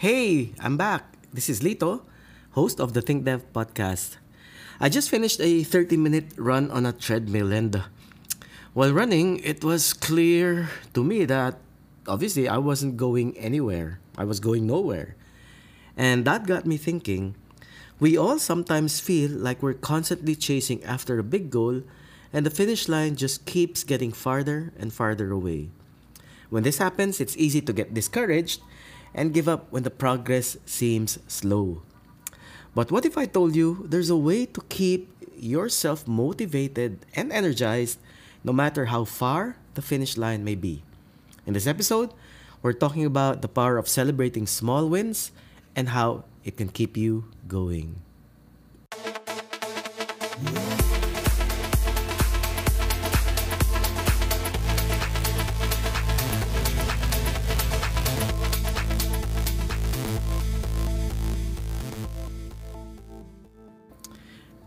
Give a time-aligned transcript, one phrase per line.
[0.00, 1.04] Hey, I'm back.
[1.30, 2.00] This is Lito,
[2.52, 4.16] host of the Think Dev podcast.
[4.80, 7.84] I just finished a 30 minute run on a treadmill, and
[8.72, 11.60] while running, it was clear to me that
[12.08, 14.00] obviously I wasn't going anywhere.
[14.16, 15.16] I was going nowhere.
[15.98, 17.36] And that got me thinking
[18.00, 21.82] we all sometimes feel like we're constantly chasing after a big goal,
[22.32, 25.68] and the finish line just keeps getting farther and farther away.
[26.48, 28.62] When this happens, it's easy to get discouraged
[29.14, 31.82] and give up when the progress seems slow.
[32.74, 37.98] But what if I told you there's a way to keep yourself motivated and energized
[38.44, 40.82] no matter how far the finish line may be?
[41.46, 42.14] In this episode,
[42.62, 45.32] we're talking about the power of celebrating small wins
[45.74, 48.02] and how it can keep you going.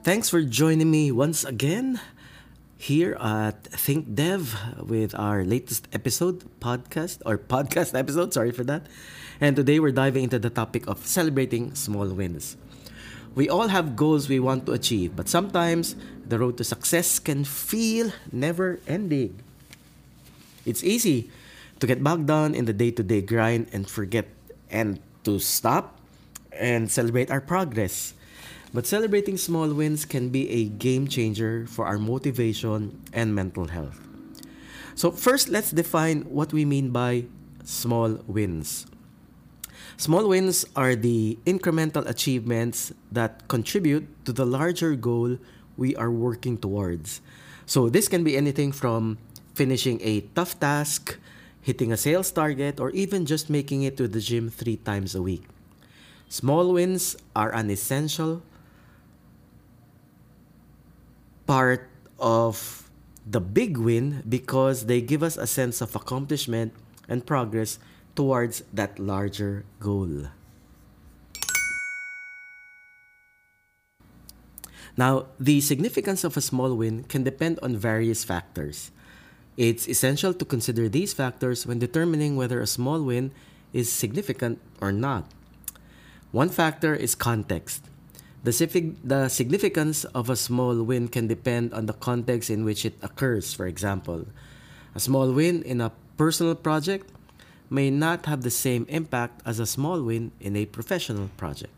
[0.03, 2.01] Thanks for joining me once again
[2.75, 4.51] here at Think Dev
[4.83, 8.33] with our latest episode podcast or podcast episode.
[8.35, 8.83] Sorry for that.
[9.39, 12.57] And today we're diving into the topic of celebrating small wins.
[13.33, 15.95] We all have goals we want to achieve, but sometimes
[16.27, 19.39] the road to success can feel never ending.
[20.65, 21.31] It's easy
[21.79, 24.27] to get bogged down in the day to day grind and forget
[24.69, 25.95] and to stop
[26.51, 28.13] and celebrate our progress.
[28.73, 34.01] But celebrating small wins can be a game changer for our motivation and mental health.
[34.95, 37.25] So, first, let's define what we mean by
[37.63, 38.85] small wins.
[39.97, 45.37] Small wins are the incremental achievements that contribute to the larger goal
[45.77, 47.21] we are working towards.
[47.65, 49.19] So, this can be anything from
[49.53, 51.17] finishing a tough task,
[51.61, 55.21] hitting a sales target, or even just making it to the gym three times a
[55.21, 55.45] week.
[56.27, 58.41] Small wins are an essential
[61.45, 62.89] part of
[63.25, 66.73] the big win because they give us a sense of accomplishment
[67.07, 67.79] and progress
[68.15, 70.27] towards that larger goal.
[74.95, 78.91] Now, the significance of a small win can depend on various factors.
[79.57, 83.31] It's essential to consider these factors when determining whether a small win
[83.71, 85.25] is significant or not.
[86.31, 87.85] One factor is context.
[88.43, 88.51] The,
[89.03, 93.53] the significance of a small win can depend on the context in which it occurs.
[93.53, 94.27] For example,
[94.93, 97.09] a small win in a personal project
[97.69, 101.73] may not have the same impact as a small win in a professional project.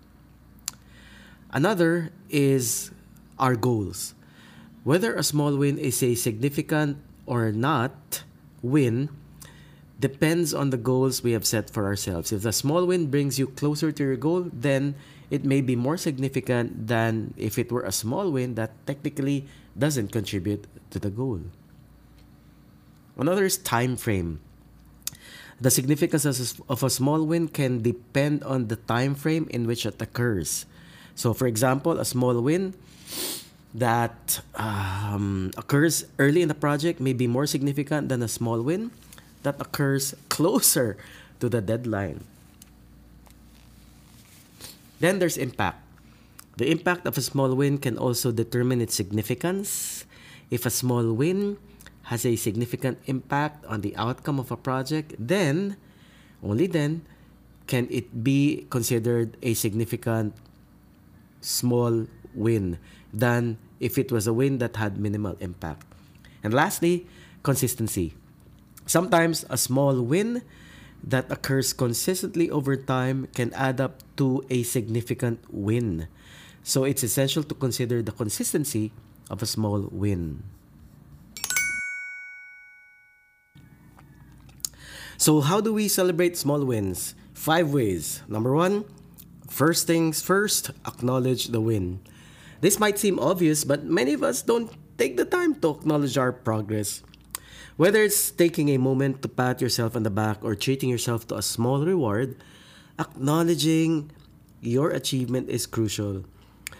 [1.52, 2.92] Another is
[3.40, 4.14] our goals.
[4.84, 8.24] Whether a small win is a significant or not
[8.62, 9.10] win
[10.00, 12.32] depends on the goals we have set for ourselves.
[12.32, 14.96] If the small win brings you closer to your goal, then
[15.30, 19.46] it may be more significant than if it were a small win that technically
[19.78, 21.42] doesn't contribute to the goal.
[23.18, 24.40] Another is time frame.
[25.60, 26.26] The significance
[26.68, 30.66] of a small win can depend on the time frame in which it occurs.
[31.16, 32.76] So, for example, a small win
[33.74, 38.92] that um, occurs early in the project may be more significant than a small win
[39.44, 40.98] that occurs closer
[41.40, 42.24] to the deadline.
[45.00, 45.82] Then there's impact.
[46.58, 50.06] The impact of a small win can also determine its significance.
[50.50, 51.58] If a small win
[52.04, 55.76] has a significant impact on the outcome of a project, then,
[56.42, 57.04] only then,
[57.68, 60.34] can it be considered a significant
[61.42, 62.78] small win
[63.14, 65.86] than if it was a win that had minimal impact.
[66.44, 67.08] And lastly,
[67.44, 68.14] consistency.
[68.86, 70.42] Sometimes a small win
[71.06, 76.10] that occurs consistently over time can add up to a significant win.
[76.66, 78.92] So it's essential to consider the consistency
[79.30, 80.42] of a small win.
[85.18, 87.16] So, how do we celebrate small wins?
[87.34, 88.22] Five ways.
[88.28, 88.84] Number one,
[89.48, 92.02] first things first, acknowledge the win.
[92.60, 96.34] This might seem obvious, but many of us don't take the time to acknowledge our
[96.34, 97.02] progress.
[97.76, 101.36] Whether it's taking a moment to pat yourself on the back or treating yourself to
[101.36, 102.40] a small reward,
[102.98, 104.12] acknowledging
[104.62, 106.24] your achievement is crucial.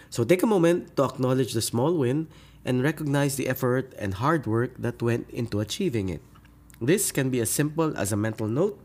[0.08, 2.28] So take a moment to acknowledge the small win
[2.64, 6.22] and recognize the effort and hard work that went into achieving it.
[6.80, 8.80] This can be as simple as a mental note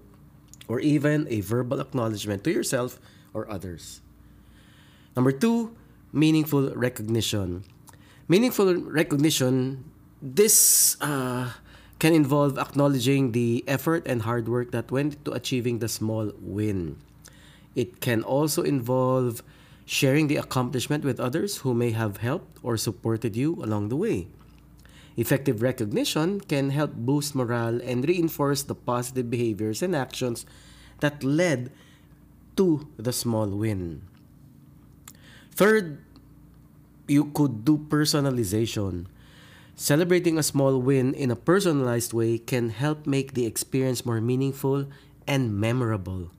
[0.68, 3.00] or even a verbal acknowledgement to yourself
[3.34, 4.02] or others.
[5.16, 5.76] Number two,
[6.12, 7.64] meaningful recognition.
[8.28, 9.88] Meaningful recognition,
[10.22, 11.52] this uh,
[12.02, 16.98] can involve acknowledging the effort and hard work that went into achieving the small win.
[17.78, 19.46] It can also involve
[19.86, 24.26] sharing the accomplishment with others who may have helped or supported you along the way.
[25.16, 30.44] Effective recognition can help boost morale and reinforce the positive behaviors and actions
[31.06, 31.70] that led
[32.58, 34.02] to the small win.
[35.54, 36.02] Third,
[37.08, 39.06] you could do personalization.
[39.82, 44.86] Celebrating a small win in a personalized way can help make the experience more meaningful
[45.26, 46.30] and memorable.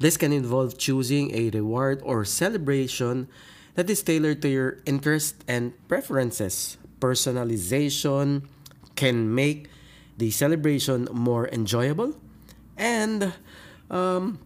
[0.00, 3.28] This can involve choosing a reward or celebration
[3.74, 6.78] that is tailored to your interests and preferences.
[6.98, 8.48] Personalization
[8.96, 9.68] can make
[10.16, 12.16] the celebration more enjoyable
[12.78, 13.34] and
[13.90, 14.40] um,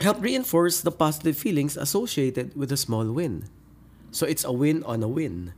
[0.00, 3.50] help reinforce the positive feelings associated with a small win.
[4.12, 5.54] So it's a win on a win.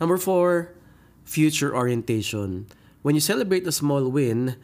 [0.00, 0.72] Number four,
[1.24, 2.66] future orientation.
[3.02, 4.56] When you celebrate a small win,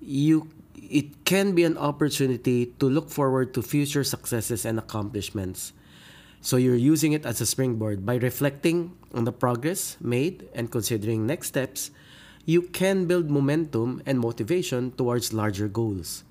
[0.00, 0.48] you
[0.92, 5.72] it can be an opportunity to look forward to future successes and accomplishments.
[6.42, 11.24] So you're using it as a springboard by reflecting on the progress made and considering
[11.24, 11.90] next steps.
[12.44, 16.24] You can build momentum and motivation towards larger goals.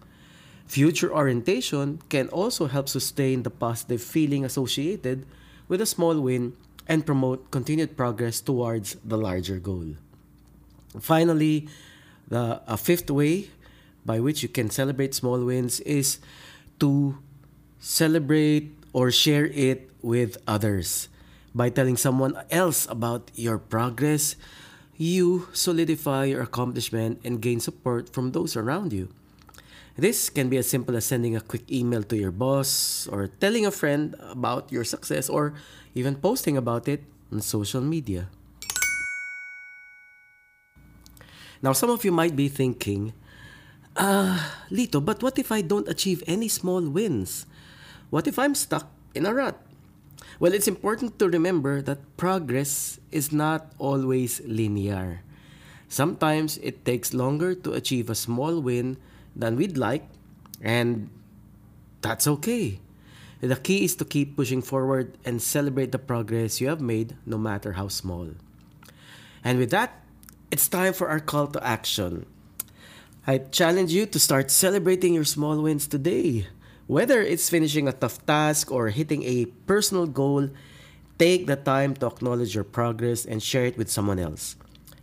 [0.68, 5.26] Future orientation can also help sustain the positive feeling associated
[5.68, 6.54] with a small win
[6.88, 9.96] and promote continued progress towards the larger goal.
[11.00, 11.68] Finally,
[12.28, 13.50] the a fifth way
[14.06, 16.20] by which you can celebrate small wins is
[16.80, 17.18] to
[17.80, 21.08] celebrate or share it with others.
[21.54, 24.36] By telling someone else about your progress,
[24.98, 29.10] you solidify your accomplishment and gain support from those around you.
[29.98, 33.66] This can be as simple as sending a quick email to your boss or telling
[33.66, 35.54] a friend about your success or
[35.94, 38.30] even posting about it on social media.
[41.62, 43.14] Now, some of you might be thinking,
[43.96, 44.40] uh,
[44.72, 47.46] Lito, but what if I don't achieve any small wins?
[48.10, 49.60] What if I'm stuck in a rut?
[50.40, 55.22] Well, it's important to remember that progress is not always linear.
[55.88, 58.98] Sometimes it takes longer to achieve a small win
[59.36, 60.08] than we'd like,
[60.62, 61.10] and
[62.02, 62.80] that's okay.
[63.42, 67.38] The key is to keep pushing forward and celebrate the progress you have made, no
[67.38, 68.30] matter how small.
[69.44, 70.04] And with that,
[70.52, 72.26] it's time for our call to action.
[73.26, 76.48] I challenge you to start celebrating your small wins today.
[76.86, 80.50] Whether it's finishing a tough task or hitting a personal goal,
[81.18, 84.56] take the time to acknowledge your progress and share it with someone else.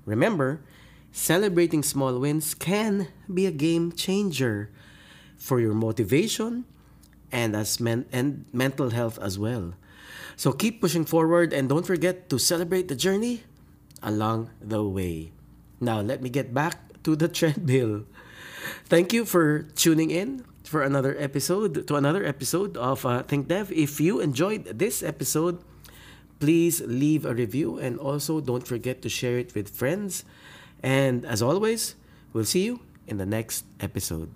[0.05, 0.61] Remember,
[1.13, 4.71] celebrating small wins can be a game changer
[5.37, 6.65] for your motivation
[7.31, 9.75] and as men- and mental health as well.
[10.37, 13.43] So keep pushing forward and don't forget to celebrate the journey
[14.03, 15.33] along the way.
[15.81, 18.05] Now, let me get back to the treadmill.
[18.87, 23.73] Thank you for tuning in for another episode to another episode of uh, Think Dev.
[23.73, 25.59] If you enjoyed this episode,
[26.39, 30.25] please leave a review and also don't forget to share it with friends.
[30.83, 31.95] And as always,
[32.33, 34.31] we'll see you in the next episode.